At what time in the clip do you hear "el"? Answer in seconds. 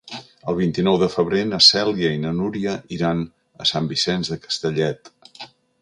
0.51-0.55